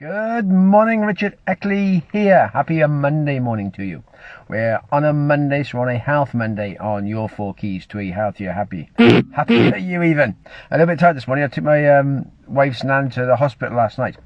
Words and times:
Good 0.00 0.48
morning, 0.48 1.02
Richard 1.02 1.36
Eckley 1.46 2.04
here. 2.10 2.48
Happy 2.54 2.82
Monday 2.86 3.38
morning 3.38 3.70
to 3.72 3.84
you. 3.84 4.02
We're 4.48 4.80
on 4.90 5.04
a 5.04 5.12
Monday, 5.12 5.62
so 5.62 5.76
we're 5.76 5.90
on 5.90 5.94
a 5.94 5.98
health 5.98 6.32
Monday 6.32 6.78
on 6.78 7.06
your 7.06 7.28
four 7.28 7.52
keys 7.52 7.84
to 7.88 7.98
a 7.98 8.08
healthier, 8.08 8.50
happy. 8.50 8.88
happy 9.34 9.78
you 9.78 10.02
even. 10.02 10.36
A 10.70 10.78
little 10.78 10.86
bit 10.86 11.00
tired 11.00 11.18
this 11.18 11.26
morning. 11.26 11.44
I 11.44 11.48
took 11.48 11.64
my 11.64 11.98
um, 11.98 12.32
wife's 12.48 12.82
nan 12.82 13.10
to 13.10 13.26
the 13.26 13.36
hospital 13.36 13.76
last 13.76 13.98
night. 13.98 14.16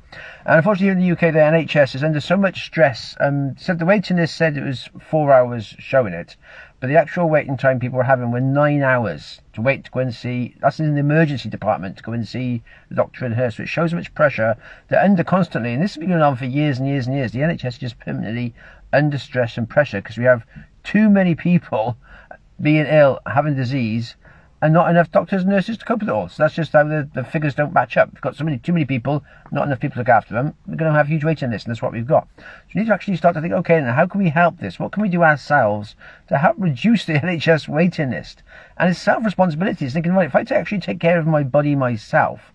And 0.47 0.59
unfortunately, 0.59 0.93
in 0.93 1.01
the 1.01 1.11
UK, 1.11 1.33
the 1.33 1.41
NHS 1.41 1.97
is 1.97 2.05
under 2.05 2.21
so 2.21 2.37
much 2.37 2.67
stress. 2.67 3.17
Um, 3.19 3.57
said 3.59 3.81
the 3.81 3.85
waiting 3.85 4.19
list 4.19 4.37
said 4.37 4.57
it 4.57 4.63
was 4.63 4.89
four 5.01 5.33
hours 5.33 5.75
showing 5.81 6.15
it, 6.15 6.37
but 6.85 6.89
the 6.89 6.99
actual 6.99 7.31
waiting 7.31 7.57
time 7.57 7.81
people 7.81 7.97
were 7.97 8.05
having 8.05 8.31
were 8.31 8.43
nine 8.43 8.83
hours 8.83 9.41
to 9.55 9.63
wait 9.63 9.85
to 9.85 9.91
go 9.91 10.01
and 10.01 10.15
see. 10.15 10.55
That's 10.61 10.79
in 10.81 10.93
the 10.93 11.01
emergency 11.01 11.49
department 11.49 11.97
to 11.97 12.03
go 12.03 12.13
and 12.13 12.29
see 12.29 12.63
the 12.91 12.97
doctor 12.97 13.25
and 13.25 13.35
her. 13.37 13.51
So 13.51 13.63
it 13.63 13.71
shows 13.71 13.93
how 13.93 13.97
much 13.97 14.15
pressure 14.15 14.55
they're 14.89 15.03
under 15.03 15.25
constantly. 15.25 15.73
And 15.73 15.83
this 15.83 15.95
has 15.95 15.99
been 15.99 16.11
going 16.11 16.21
on 16.21 16.37
for 16.37 16.45
years 16.45 16.79
and 16.79 16.87
years 16.87 17.07
and 17.07 17.17
years. 17.17 17.33
The 17.33 17.39
NHS 17.39 17.69
is 17.69 17.79
just 17.79 17.99
permanently 18.01 18.53
under 18.93 19.17
stress 19.17 19.57
and 19.57 19.67
pressure 19.67 20.03
because 20.03 20.19
we 20.19 20.25
have 20.25 20.45
too 20.83 21.09
many 21.09 21.35
people 21.35 21.97
being 22.61 22.85
ill, 22.85 23.19
having 23.25 23.55
disease, 23.55 24.17
and 24.65 24.73
not 24.73 24.89
enough 24.89 25.11
doctors 25.11 25.43
and 25.43 25.51
nurses 25.51 25.77
to 25.77 25.85
cope 25.85 26.01
with 26.01 26.09
it 26.09 26.13
all. 26.13 26.27
So 26.27 26.43
that's 26.43 26.55
just 26.55 26.73
how 26.73 26.85
the, 26.85 27.07
the 27.13 27.23
figures 27.23 27.55
don't 27.55 27.75
match 27.75 27.99
up. 27.99 28.11
We've 28.11 28.23
got 28.23 28.35
so 28.35 28.45
many, 28.45 28.57
too 28.57 28.73
many 28.73 28.87
people, 28.87 29.23
not 29.53 29.67
enough 29.67 29.79
people 29.79 29.97
to 29.97 29.99
look 29.99 30.09
after 30.09 30.33
them. 30.33 30.55
We're 30.67 30.77
going 30.77 30.91
to 30.91 30.97
have 30.97 31.07
huge 31.07 31.23
waiting 31.23 31.51
lists, 31.51 31.67
and 31.67 31.75
that's 31.75 31.83
what 31.83 31.93
we've 31.93 32.07
got. 32.07 32.27
So 32.39 32.45
we 32.75 32.81
need 32.81 32.87
to 32.87 32.95
actually 32.95 33.19
start 33.19 33.35
to 33.35 33.43
think, 33.43 33.53
okay, 33.53 33.79
now 33.83 33.93
how 33.93 34.07
can 34.07 34.23
we 34.23 34.31
help 34.31 34.61
this? 34.61 34.79
What 34.79 34.93
can 34.93 35.03
we 35.03 35.11
do 35.11 35.23
ourselves 35.23 35.97
to 36.29 36.39
help 36.39 36.57
reduce 36.59 37.05
the 37.05 37.13
NHS 37.21 37.69
waiting 37.69 38.13
list? 38.13 38.43
And 38.79 38.89
it's 38.89 38.99
self-responsibility. 39.01 39.85
It's 39.85 39.93
thinking, 39.93 40.15
right, 40.15 40.25
if 40.25 40.35
I 40.35 40.47
actually 40.57 40.81
take 40.81 40.99
care 40.99 41.19
of 41.19 41.27
my 41.27 41.43
body 41.43 41.77
myself, 41.77 42.51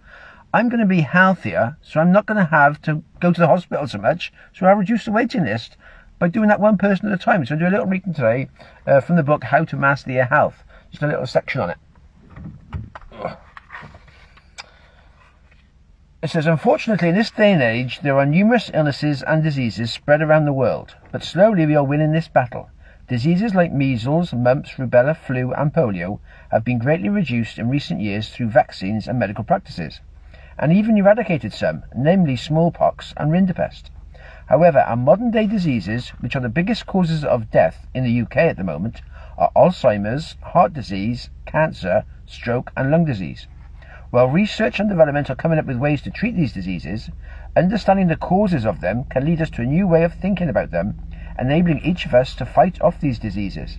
I'm 0.52 0.68
going 0.68 0.80
to 0.80 0.88
be 0.88 1.02
healthier, 1.02 1.78
so 1.84 2.00
I'm 2.00 2.12
not 2.12 2.26
going 2.26 2.44
to 2.44 2.50
have 2.50 2.82
to 2.84 3.04
go 3.20 3.32
to 3.32 3.40
the 3.40 3.46
hospital 3.46 3.88
so 3.88 4.00
much, 4.00 4.34
so 4.56 4.66
I'll 4.66 4.74
reduce 4.74 5.06
the 5.06 5.12
waiting 5.12 5.44
list 5.44 5.78
by 6.18 6.28
doing 6.28 6.50
that 6.50 6.60
one 6.60 6.80
person 6.80 7.12
at 7.12 7.22
a 7.22 7.24
time. 7.24 7.46
So 7.46 7.54
I'll 7.54 7.60
do 7.60 7.68
a 7.68 7.70
little 7.70 7.86
reading 7.86 8.16
today 8.16 8.50
uh, 8.88 9.00
from 9.00 9.16
the 9.16 9.22
book 9.22 9.44
How 9.44 9.64
to 9.64 9.78
Master 9.78 10.12
Your 10.12 10.26
Health. 10.26 10.64
Just 10.90 11.04
a 11.04 11.08
little 11.08 11.28
section 11.28 11.62
on 11.62 11.70
it. 11.70 11.78
It 16.22 16.30
says, 16.30 16.48
unfortunately, 16.48 17.10
in 17.10 17.16
this 17.16 17.32
day 17.32 17.54
and 17.54 17.64
age, 17.64 18.02
there 18.02 18.18
are 18.18 18.26
numerous 18.26 18.70
illnesses 18.74 19.24
and 19.24 19.42
diseases 19.42 19.94
spread 19.94 20.22
around 20.22 20.44
the 20.44 20.54
world, 20.54 20.96
but 21.12 21.24
slowly 21.24 21.66
we 21.66 21.78
are 21.78 21.84
winning 21.84 22.12
this 22.12 22.28
battle. 22.28 22.70
Diseases 23.08 23.56
like 23.56 23.72
measles, 23.72 24.34
mumps, 24.34 24.72
rubella, 24.74 25.16
flu, 25.16 25.54
and 25.54 25.74
polio 25.74 26.20
have 26.52 26.66
been 26.66 26.78
greatly 26.78 27.08
reduced 27.10 27.58
in 27.58 27.70
recent 27.70 28.02
years 28.02 28.30
through 28.30 28.50
vaccines 28.50 29.08
and 29.08 29.18
medical 29.18 29.44
practices, 29.44 30.02
and 30.58 30.74
even 30.74 30.98
eradicated 30.98 31.54
some, 31.54 31.84
namely 31.96 32.36
smallpox 32.36 33.14
and 33.16 33.32
rinderpest. 33.32 33.90
However, 34.48 34.80
our 34.80 34.98
modern 34.98 35.32
day 35.32 35.48
diseases, 35.48 36.10
which 36.20 36.36
are 36.36 36.42
the 36.42 36.50
biggest 36.50 36.86
causes 36.86 37.24
of 37.24 37.50
death 37.50 37.88
in 37.94 38.04
the 38.04 38.22
UK 38.22 38.38
at 38.38 38.58
the 38.58 38.64
moment, 38.64 39.02
are 39.40 39.52
Alzheimer's, 39.56 40.36
heart 40.42 40.74
disease, 40.74 41.30
cancer, 41.46 42.04
stroke, 42.26 42.72
and 42.76 42.92
lung 42.92 43.06
disease. 43.06 43.48
While 44.12 44.28
research 44.28 44.80
and 44.80 44.90
development 44.90 45.30
are 45.30 45.36
coming 45.36 45.58
up 45.58 45.66
with 45.66 45.78
ways 45.78 46.02
to 46.02 46.12
treat 46.12 46.36
these 46.36 46.52
diseases, 46.52 47.10
understanding 47.56 48.08
the 48.08 48.18
causes 48.18 48.66
of 48.66 48.82
them 48.82 49.06
can 49.06 49.24
lead 49.24 49.42
us 49.42 49.50
to 49.52 49.62
a 49.62 49.66
new 49.66 49.88
way 49.88 50.04
of 50.04 50.14
thinking 50.14 50.50
about 50.50 50.72
them, 50.72 51.00
enabling 51.40 51.80
each 51.80 52.06
of 52.06 52.14
us 52.14 52.36
to 52.36 52.46
fight 52.46 52.82
off 52.82 53.00
these 53.00 53.18
diseases. 53.18 53.78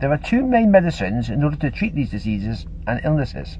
There 0.00 0.12
are 0.12 0.18
two 0.18 0.44
main 0.44 0.70
medicines 0.70 1.30
in 1.30 1.42
order 1.42 1.56
to 1.56 1.70
treat 1.70 1.94
these 1.94 2.10
diseases 2.10 2.66
and 2.86 3.00
illnesses. 3.04 3.56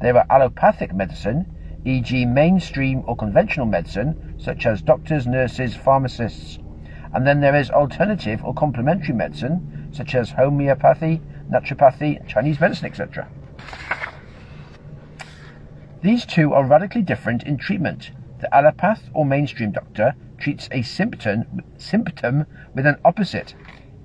There 0.00 0.16
are 0.16 0.26
allopathic 0.30 0.94
medicine, 0.94 1.46
e.g., 1.84 2.26
mainstream 2.26 3.02
or 3.08 3.16
conventional 3.16 3.66
medicine, 3.66 4.14
such 4.38 4.66
as 4.66 4.82
doctors, 4.82 5.26
nurses, 5.26 5.74
pharmacists, 5.74 6.58
and 7.12 7.26
then 7.26 7.40
there 7.40 7.56
is 7.56 7.70
alternative 7.70 8.44
or 8.44 8.54
complementary 8.54 9.14
medicine, 9.14 9.88
such 9.92 10.14
as 10.14 10.30
homeopathy, 10.30 11.20
naturopathy, 11.50 12.24
Chinese 12.26 12.60
medicine, 12.60 12.86
etc. 12.86 13.28
These 16.02 16.24
two 16.24 16.54
are 16.54 16.64
radically 16.64 17.02
different 17.02 17.42
in 17.42 17.56
treatment. 17.58 18.12
The 18.40 18.48
allopath 18.52 19.10
or 19.12 19.26
mainstream 19.26 19.72
doctor 19.72 20.14
treats 20.38 20.68
a 20.72 20.82
symptom, 20.82 21.62
symptom 21.76 22.46
with 22.74 22.86
an 22.86 22.96
opposite, 23.04 23.54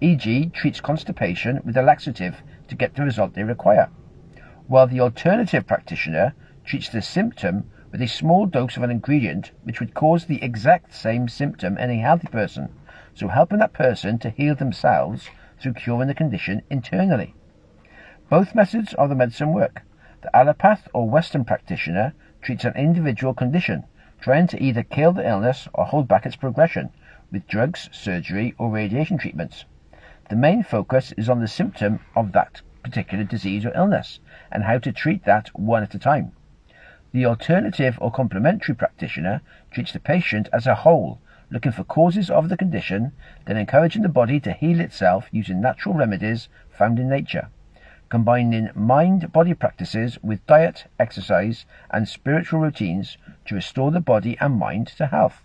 e.g., 0.02 0.52
treats 0.54 0.82
constipation 0.82 1.62
with 1.64 1.78
a 1.78 1.82
laxative 1.82 2.44
to 2.68 2.76
get 2.76 2.96
the 2.96 3.04
result 3.04 3.34
they 3.34 3.44
require, 3.44 3.90
while 4.68 4.88
the 4.88 5.00
alternative 5.00 5.66
practitioner 5.66 6.34
treats 6.66 6.90
the 6.90 7.02
symptom 7.02 7.70
with 7.92 8.02
a 8.02 8.08
small 8.08 8.46
dose 8.46 8.76
of 8.76 8.84
an 8.84 8.92
ingredient 8.92 9.52
which 9.64 9.80
would 9.80 9.94
cause 9.94 10.26
the 10.26 10.44
exact 10.44 10.94
same 10.94 11.30
symptom 11.30 11.78
in 11.78 11.90
a 11.90 11.96
healthy 11.96 12.28
person, 12.28 12.68
so 13.16 13.30
helping 13.30 13.58
that 13.60 13.74
person 13.74 14.20
to 14.20 14.30
heal 14.30 14.54
themselves 14.54 15.30
through 15.60 15.74
curing 15.74 16.08
the 16.08 16.14
condition 16.14 16.62
internally. 16.70 17.34
Both 18.30 18.54
methods 18.54 18.94
of 18.94 19.10
the 19.10 19.16
medicine 19.16 19.54
work. 19.54 19.82
The 20.22 20.30
allopath 20.34 20.88
or 20.94 21.10
Western 21.10 21.46
practitioner 21.46 22.14
treats 22.42 22.66
an 22.66 22.76
individual 22.76 23.34
condition, 23.34 23.86
trying 24.20 24.48
to 24.48 24.62
either 24.62 24.84
kill 24.84 25.14
the 25.14 25.28
illness 25.28 25.68
or 25.74 25.86
hold 25.86 26.08
back 26.08 26.26
its 26.26 26.36
progression 26.36 26.90
with 27.32 27.48
drugs, 27.48 27.90
surgery, 27.92 28.54
or 28.58 28.70
radiation 28.70 29.18
treatments. 29.18 29.66
The 30.30 30.36
main 30.36 30.64
focus 30.64 31.14
is 31.18 31.30
on 31.30 31.40
the 31.40 31.48
symptom 31.48 32.00
of 32.16 32.32
that 32.34 32.62
particular 32.84 33.24
disease 33.24 33.66
or 33.66 33.72
illness 33.76 34.20
and 34.52 34.64
how 34.64 34.78
to 34.80 34.92
treat 34.92 35.24
that 35.26 35.50
one 35.58 35.84
at 35.84 35.96
a 35.96 36.00
time. 36.00 36.32
The 37.12 37.26
alternative 37.26 37.98
or 38.02 38.12
complementary 38.12 38.76
practitioner 38.76 39.42
treats 39.72 39.92
the 39.92 40.00
patient 40.00 40.50
as 40.52 40.68
a 40.68 40.76
whole, 40.76 41.20
looking 41.56 41.72
for 41.72 41.84
causes 41.84 42.30
of 42.30 42.50
the 42.50 42.58
condition, 42.58 43.14
then 43.48 43.58
encouraging 43.58 44.04
the 44.04 44.10
body 44.10 44.40
to 44.40 44.52
heal 44.52 44.80
itself 44.80 45.28
using 45.32 45.60
natural 45.60 45.96
remedies 45.96 46.50
found 46.70 47.00
in 47.00 47.10
nature 47.10 47.50
combining 48.10 48.70
mind 48.76 49.32
body 49.34 49.54
practices 49.54 50.18
with 50.22 50.46
diet, 50.46 50.86
exercise, 51.00 51.66
and 51.90 52.08
spiritual 52.08 52.60
routines 52.60 53.18
to 53.46 53.56
restore 53.56 53.92
the 53.92 54.00
body 54.00 54.38
and 54.40 54.60
mind 54.60 54.88
to 54.88 55.08
health. 55.08 55.42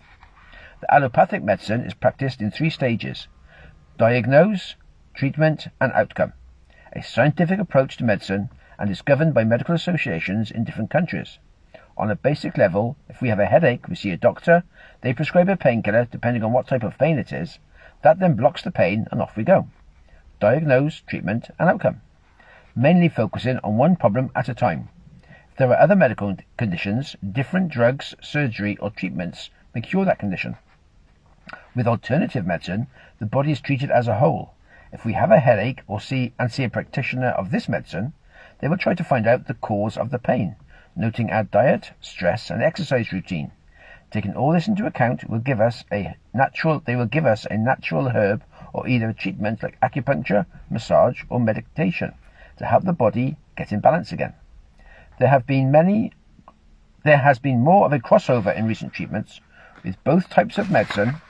The 0.81 0.93
allopathic 0.93 1.43
medicine 1.43 1.81
is 1.81 1.93
practiced 1.93 2.41
in 2.41 2.51
three 2.51 2.69
stages 2.69 3.27
diagnose, 3.97 4.75
treatment, 5.13 5.67
and 5.79 5.91
outcome. 5.93 6.33
A 6.93 7.01
scientific 7.01 7.59
approach 7.59 7.97
to 7.97 8.03
medicine 8.03 8.49
and 8.79 8.89
is 8.89 9.01
governed 9.01 9.33
by 9.33 9.43
medical 9.43 9.75
associations 9.75 10.49
in 10.51 10.63
different 10.63 10.89
countries. 10.89 11.39
On 11.97 12.09
a 12.09 12.15
basic 12.15 12.57
level, 12.57 12.95
if 13.09 13.21
we 13.21 13.29
have 13.29 13.39
a 13.39 13.45
headache, 13.45 13.87
we 13.87 13.95
see 13.95 14.11
a 14.11 14.17
doctor, 14.17 14.63
they 15.01 15.13
prescribe 15.13 15.49
a 15.49 15.57
painkiller 15.57 16.05
depending 16.05 16.43
on 16.43 16.53
what 16.53 16.67
type 16.67 16.83
of 16.83 16.97
pain 16.97 17.17
it 17.17 17.31
is. 17.31 17.59
That 18.01 18.19
then 18.19 18.35
blocks 18.35 18.61
the 18.61 18.71
pain 18.71 19.07
and 19.11 19.21
off 19.21 19.35
we 19.35 19.43
go. 19.43 19.67
Diagnose, 20.39 21.01
treatment, 21.01 21.49
and 21.59 21.69
outcome 21.69 22.01
mainly 22.75 23.09
focusing 23.09 23.57
on 23.63 23.77
one 23.77 23.95
problem 23.95 24.31
at 24.35 24.47
a 24.47 24.53
time. 24.53 24.87
If 25.51 25.57
there 25.57 25.69
are 25.69 25.79
other 25.79 25.95
medical 25.95 26.35
conditions, 26.57 27.15
different 27.31 27.69
drugs, 27.69 28.15
surgery, 28.21 28.77
or 28.77 28.89
treatments 28.89 29.49
may 29.75 29.81
cure 29.81 30.05
that 30.05 30.19
condition. 30.19 30.55
With 31.75 31.87
alternative 31.87 32.45
medicine, 32.45 32.87
the 33.19 33.25
body 33.25 33.51
is 33.51 33.61
treated 33.61 33.91
as 33.91 34.07
a 34.07 34.19
whole. 34.19 34.53
If 34.93 35.05
we 35.05 35.13
have 35.13 35.31
a 35.31 35.39
headache 35.39 35.81
or 35.87 35.99
see 35.99 36.33
and 36.39 36.51
see 36.51 36.63
a 36.63 36.69
practitioner 36.69 37.29
of 37.29 37.51
this 37.51 37.67
medicine, 37.67 38.13
they 38.59 38.67
will 38.67 38.77
try 38.77 38.93
to 38.93 39.03
find 39.03 39.27
out 39.27 39.47
the 39.47 39.53
cause 39.53 39.97
of 39.97 40.09
the 40.09 40.19
pain, 40.19 40.55
noting 40.95 41.31
our 41.31 41.43
diet, 41.43 41.91
stress, 42.01 42.49
and 42.49 42.61
exercise 42.61 43.11
routine. 43.11 43.51
Taking 44.11 44.35
all 44.35 44.51
this 44.51 44.67
into 44.67 44.85
account 44.85 45.29
will 45.29 45.39
give 45.39 45.61
us 45.61 45.83
a 45.91 46.15
natural 46.33 46.81
they 46.85 46.95
will 46.95 47.05
give 47.05 47.25
us 47.25 47.45
a 47.49 47.57
natural 47.57 48.09
herb 48.09 48.43
or 48.73 48.87
either 48.87 49.09
a 49.09 49.13
treatment 49.13 49.63
like 49.63 49.79
acupuncture, 49.81 50.45
massage, 50.69 51.23
or 51.29 51.39
meditation 51.39 52.13
to 52.57 52.65
help 52.65 52.83
the 52.83 52.93
body 52.93 53.37
get 53.55 53.71
in 53.71 53.79
balance 53.79 54.11
again. 54.11 54.33
There 55.19 55.29
have 55.29 55.47
been 55.47 55.71
many 55.71 56.11
there 57.03 57.19
has 57.19 57.39
been 57.39 57.61
more 57.61 57.85
of 57.85 57.93
a 57.93 57.99
crossover 57.99 58.55
in 58.55 58.67
recent 58.67 58.93
treatments 58.93 59.39
with 59.83 60.03
both 60.03 60.29
types 60.29 60.57
of 60.57 60.69
medicine 60.69 61.21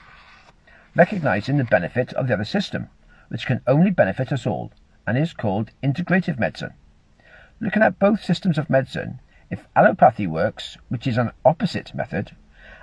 recognizing 0.94 1.56
the 1.56 1.64
benefit 1.64 2.12
of 2.14 2.26
the 2.26 2.34
other 2.34 2.44
system, 2.44 2.88
which 3.28 3.46
can 3.46 3.62
only 3.66 3.90
benefit 3.90 4.32
us 4.32 4.46
all, 4.46 4.70
and 5.06 5.16
is 5.16 5.32
called 5.32 5.70
integrative 5.82 6.38
medicine. 6.38 6.74
Looking 7.60 7.82
at 7.82 7.98
both 7.98 8.22
systems 8.22 8.58
of 8.58 8.68
medicine, 8.68 9.20
if 9.52 9.68
allopathy 9.76 10.26
works, 10.26 10.78
which 10.88 11.06
is 11.06 11.18
an 11.18 11.30
opposite 11.44 11.94
method, 11.94 12.34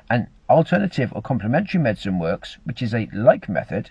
and 0.07 0.27
alternative 0.47 1.11
or 1.15 1.19
complementary 1.19 1.81
medicine 1.81 2.19
works, 2.19 2.59
which 2.63 2.83
is 2.83 2.93
a 2.93 3.09
like 3.11 3.49
method, 3.49 3.89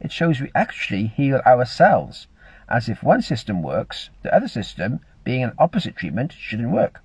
it 0.00 0.10
shows 0.10 0.40
we 0.40 0.50
actually 0.54 1.06
heal 1.06 1.42
ourselves 1.44 2.26
as 2.66 2.88
if 2.88 3.02
one 3.02 3.20
system 3.20 3.62
works, 3.62 4.08
the 4.22 4.34
other 4.34 4.48
system, 4.48 5.00
being 5.22 5.44
an 5.44 5.52
opposite 5.58 5.96
treatment, 5.96 6.32
shouldn't 6.32 6.70
work. 6.70 7.02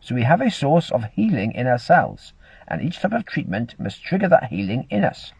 So 0.00 0.14
we 0.14 0.22
have 0.22 0.40
a 0.40 0.50
source 0.50 0.90
of 0.90 1.04
healing 1.12 1.52
in 1.52 1.66
ourselves, 1.66 2.32
and 2.66 2.80
each 2.80 2.98
type 3.00 3.12
of 3.12 3.26
treatment 3.26 3.78
must 3.78 4.02
trigger 4.02 4.28
that 4.28 4.44
healing 4.44 4.86
in 4.88 5.04
us. 5.04 5.34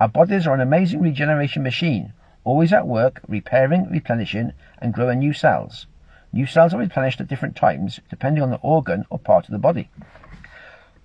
Our 0.00 0.08
bodies 0.08 0.48
are 0.48 0.54
an 0.54 0.60
amazing 0.60 1.00
regeneration 1.00 1.62
machine, 1.62 2.12
always 2.42 2.72
at 2.72 2.88
work, 2.88 3.20
repairing, 3.28 3.88
replenishing, 3.88 4.52
and 4.80 4.92
growing 4.92 5.20
new 5.20 5.32
cells. 5.32 5.86
New 6.32 6.46
cells 6.46 6.72
are 6.72 6.78
replenished 6.78 7.20
at 7.20 7.28
different 7.28 7.56
times, 7.56 8.00
depending 8.08 8.42
on 8.42 8.50
the 8.50 8.60
organ 8.62 9.04
or 9.10 9.18
part 9.18 9.46
of 9.46 9.52
the 9.52 9.58
body. 9.58 9.90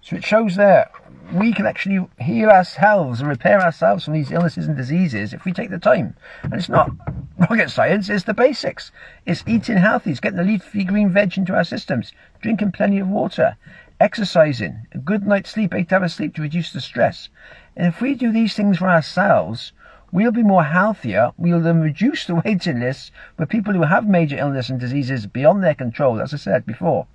So 0.02 0.16
it 0.16 0.24
shows 0.24 0.56
there 0.56 0.90
we 1.34 1.54
can 1.54 1.66
actually 1.66 2.08
heal 2.20 2.50
ourselves 2.50 3.20
and 3.20 3.30
repair 3.30 3.62
ourselves 3.62 4.06
from 4.06 4.14
these 4.14 4.32
illnesses 4.32 4.68
and 4.68 4.78
diseases 4.78 5.34
if 5.34 5.44
we 5.44 5.52
take 5.52 5.70
the 5.70 5.80
time. 5.80 6.16
And 6.44 6.54
it's 6.54 6.70
not 6.70 6.90
rocket 7.38 7.70
science, 7.70 8.10
it's 8.10 8.24
the 8.24 8.34
basics. 8.34 8.92
It's 9.26 9.44
eating 9.46 9.78
healthy, 9.78 10.12
it's 10.12 10.20
getting 10.20 10.38
the 10.38 10.44
leafy 10.44 10.86
green 10.86 11.12
veg 11.12 11.38
into 11.38 11.54
our 11.54 11.64
systems, 11.64 12.14
drinking 12.42 12.72
plenty 12.72 13.00
of 13.00 13.10
water, 13.10 13.58
exercising, 14.00 14.88
a 14.94 14.98
good 14.98 15.28
night's 15.28 15.50
sleep, 15.50 15.74
eight 15.74 15.92
hours 15.92 16.14
sleep 16.14 16.36
to 16.36 16.42
reduce 16.42 16.72
the 16.72 16.82
stress. 16.82 17.30
And 17.76 17.88
if 17.88 18.00
we 18.00 18.16
do 18.16 18.32
these 18.32 18.54
things 18.54 18.78
for 18.78 18.88
ourselves, 18.88 19.74
we'll 20.12 20.32
be 20.32 20.44
more 20.44 20.64
healthier. 20.64 21.32
We'll 21.38 21.62
then 21.62 21.82
reduce 21.82 22.26
the 22.26 22.36
waiting 22.46 22.80
lists 22.80 23.12
for 23.36 23.46
people 23.46 23.74
who 23.74 23.84
have 23.84 24.08
major 24.08 24.38
illness 24.38 24.70
and 24.70 24.80
diseases 24.80 25.28
beyond 25.28 25.64
their 25.64 25.76
control, 25.76 26.22
as 26.22 26.34
I 26.34 26.38
said 26.38 26.66
before. 26.66 27.08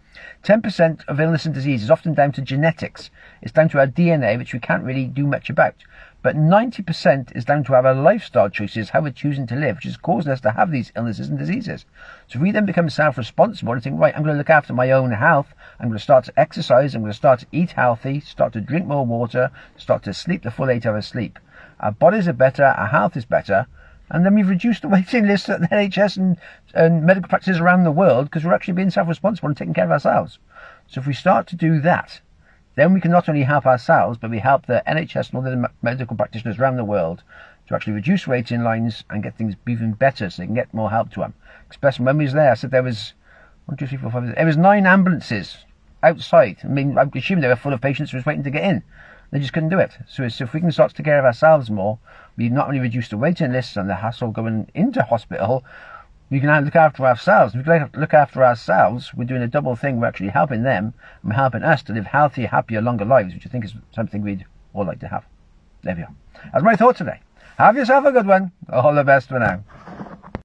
10% 0.44 1.04
of 1.08 1.20
illness 1.20 1.46
and 1.46 1.54
disease 1.54 1.82
is 1.82 1.90
often 1.90 2.12
down 2.14 2.32
to 2.32 2.42
genetics. 2.42 3.10
It's 3.40 3.52
down 3.52 3.70
to 3.70 3.78
our 3.78 3.86
DNA, 3.86 4.36
which 4.36 4.52
we 4.52 4.60
can't 4.60 4.84
really 4.84 5.06
do 5.06 5.26
much 5.26 5.48
about. 5.48 5.74
But 6.22 6.36
90% 6.36 7.36
is 7.36 7.44
down 7.44 7.64
to 7.64 7.74
our 7.74 7.92
lifestyle 7.92 8.48
choices, 8.48 8.90
how 8.90 9.00
we're 9.00 9.10
choosing 9.10 9.44
to 9.48 9.56
live, 9.56 9.76
which 9.76 9.86
is 9.86 9.96
causing 9.96 10.30
us 10.30 10.40
to 10.42 10.52
have 10.52 10.70
these 10.70 10.92
illnesses 10.94 11.28
and 11.28 11.36
diseases. 11.36 11.84
So 12.28 12.38
we 12.38 12.52
then 12.52 12.64
become 12.64 12.88
self-responsible 12.88 13.72
and 13.72 13.82
think, 13.82 13.98
right, 13.98 14.14
I'm 14.14 14.22
going 14.22 14.34
to 14.34 14.38
look 14.38 14.48
after 14.48 14.72
my 14.72 14.92
own 14.92 15.10
health, 15.10 15.52
I'm 15.80 15.88
going 15.88 15.98
to 15.98 16.02
start 16.02 16.24
to 16.26 16.38
exercise, 16.38 16.94
I'm 16.94 17.02
going 17.02 17.10
to 17.10 17.16
start 17.16 17.40
to 17.40 17.46
eat 17.50 17.72
healthy, 17.72 18.20
start 18.20 18.52
to 18.52 18.60
drink 18.60 18.86
more 18.86 19.04
water, 19.04 19.50
start 19.76 20.04
to 20.04 20.14
sleep 20.14 20.44
the 20.44 20.52
full 20.52 20.70
eight 20.70 20.86
hours 20.86 21.08
sleep. 21.08 21.40
Our 21.80 21.90
bodies 21.90 22.28
are 22.28 22.32
better, 22.32 22.66
our 22.66 22.86
health 22.86 23.16
is 23.16 23.24
better, 23.24 23.66
and 24.08 24.24
then 24.24 24.36
we've 24.36 24.48
reduced 24.48 24.82
the 24.82 24.88
waiting 24.88 25.26
list 25.26 25.48
at 25.48 25.60
the 25.60 25.68
NHS 25.68 26.18
and, 26.18 26.36
and 26.72 27.04
medical 27.04 27.30
practices 27.30 27.58
around 27.58 27.82
the 27.82 27.90
world 27.90 28.26
because 28.26 28.44
we're 28.44 28.54
actually 28.54 28.74
being 28.74 28.90
self-responsible 28.90 29.48
and 29.48 29.56
taking 29.56 29.74
care 29.74 29.86
of 29.86 29.90
ourselves. 29.90 30.38
So 30.86 31.00
if 31.00 31.06
we 31.08 31.14
start 31.14 31.48
to 31.48 31.56
do 31.56 31.80
that, 31.80 32.20
then 32.74 32.94
we 32.94 33.00
can 33.00 33.10
not 33.10 33.28
only 33.28 33.42
help 33.42 33.66
ourselves, 33.66 34.18
but 34.18 34.30
we 34.30 34.38
help 34.38 34.66
the 34.66 34.82
NHS 34.86 35.28
and 35.28 35.34
all 35.34 35.42
the 35.42 35.70
medical 35.82 36.16
practitioners 36.16 36.58
around 36.58 36.76
the 36.76 36.84
world 36.84 37.22
to 37.68 37.74
actually 37.74 37.92
reduce 37.92 38.26
waiting 38.26 38.62
lines 38.62 39.04
and 39.10 39.22
get 39.22 39.36
things 39.36 39.54
even 39.68 39.92
better 39.92 40.30
so 40.30 40.42
they 40.42 40.46
can 40.46 40.54
get 40.54 40.72
more 40.72 40.90
help 40.90 41.10
to 41.12 41.20
them. 41.20 41.34
Especially 41.70 42.04
when 42.04 42.18
we 42.18 42.24
was 42.24 42.32
there, 42.32 42.50
I 42.50 42.54
said 42.54 42.70
there 42.70 42.82
was 42.82 43.12
one, 43.66 43.76
two, 43.76 43.86
three, 43.86 43.98
four, 43.98 44.10
five. 44.10 44.34
There 44.34 44.46
was 44.46 44.56
nine 44.56 44.86
ambulances 44.86 45.58
outside. 46.02 46.58
I 46.64 46.68
mean, 46.68 46.98
I'm 46.98 47.10
assuming 47.14 47.42
they 47.42 47.48
were 47.48 47.56
full 47.56 47.72
of 47.72 47.80
patients 47.80 48.10
who 48.10 48.16
was 48.16 48.26
waiting 48.26 48.42
to 48.44 48.50
get 48.50 48.64
in. 48.64 48.82
They 49.30 49.38
just 49.38 49.52
couldn't 49.52 49.70
do 49.70 49.78
it. 49.78 49.96
So, 50.08 50.28
so 50.28 50.44
if 50.44 50.52
we 50.52 50.60
can 50.60 50.72
start 50.72 50.90
to 50.90 50.96
take 50.96 51.06
care 51.06 51.18
of 51.18 51.24
ourselves 51.24 51.70
more, 51.70 51.98
we 52.36 52.48
not 52.48 52.66
only 52.68 52.80
reduce 52.80 53.08
the 53.08 53.16
waiting 53.16 53.52
lists 53.52 53.76
and 53.76 53.88
the 53.88 53.94
hassle 53.94 54.30
going 54.30 54.70
into 54.74 55.02
hospital, 55.02 55.64
we 56.32 56.40
can 56.40 56.64
look 56.64 56.76
after 56.76 57.04
ourselves. 57.04 57.54
If 57.54 57.66
we 57.66 57.78
look 58.00 58.14
after 58.14 58.42
ourselves, 58.42 59.12
we're 59.14 59.24
doing 59.24 59.42
a 59.42 59.46
double 59.46 59.76
thing. 59.76 60.00
We're 60.00 60.06
actually 60.06 60.30
helping 60.30 60.62
them 60.62 60.94
and 61.22 61.32
helping 61.34 61.62
us 61.62 61.82
to 61.82 61.92
live 61.92 62.06
healthier, 62.06 62.48
happier, 62.48 62.80
longer 62.80 63.04
lives, 63.04 63.34
which 63.34 63.46
I 63.46 63.50
think 63.50 63.66
is 63.66 63.74
something 63.94 64.22
we'd 64.22 64.46
all 64.72 64.86
like 64.86 65.00
to 65.00 65.08
have. 65.08 65.26
There 65.82 65.94
we 65.94 66.02
are. 66.02 66.14
That's 66.50 66.64
my 66.64 66.74
thought 66.74 66.96
today. 66.96 67.20
Have 67.58 67.76
yourself 67.76 68.06
a 68.06 68.12
good 68.12 68.26
one. 68.26 68.50
All 68.72 68.94
the 68.94 69.04
best 69.04 69.28
for 69.28 69.38
now. 69.38 69.62